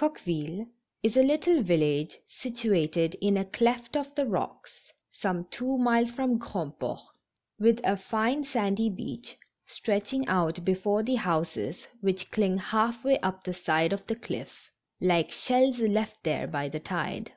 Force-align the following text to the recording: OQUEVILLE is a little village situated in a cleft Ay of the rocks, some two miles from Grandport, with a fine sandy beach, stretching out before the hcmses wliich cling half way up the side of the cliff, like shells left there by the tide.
OQUEVILLE 0.00 0.66
is 1.02 1.16
a 1.16 1.22
little 1.24 1.60
village 1.60 2.16
situated 2.28 3.16
in 3.20 3.36
a 3.36 3.44
cleft 3.44 3.96
Ay 3.96 4.00
of 4.02 4.14
the 4.14 4.24
rocks, 4.24 4.70
some 5.10 5.48
two 5.50 5.76
miles 5.76 6.12
from 6.12 6.38
Grandport, 6.38 7.00
with 7.58 7.80
a 7.82 7.96
fine 7.96 8.44
sandy 8.44 8.88
beach, 8.88 9.36
stretching 9.66 10.28
out 10.28 10.64
before 10.64 11.02
the 11.02 11.16
hcmses 11.16 11.88
wliich 12.04 12.30
cling 12.30 12.56
half 12.58 13.02
way 13.02 13.18
up 13.18 13.42
the 13.42 13.52
side 13.52 13.92
of 13.92 14.06
the 14.06 14.14
cliff, 14.14 14.70
like 15.00 15.32
shells 15.32 15.80
left 15.80 16.22
there 16.22 16.46
by 16.46 16.68
the 16.68 16.78
tide. 16.78 17.32